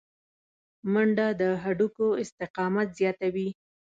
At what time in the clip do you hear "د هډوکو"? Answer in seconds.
1.41-2.07